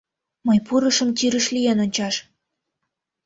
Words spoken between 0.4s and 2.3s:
Мый пурышым тирыш лӱен ончаш.